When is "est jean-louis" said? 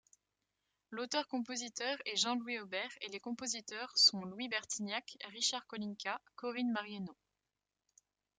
2.07-2.57